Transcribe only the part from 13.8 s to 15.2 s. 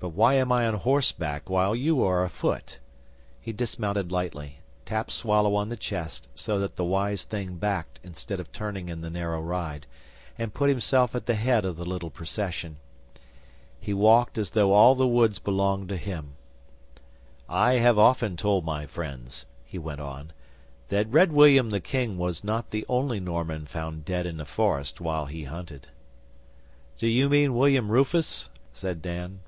walked as though all the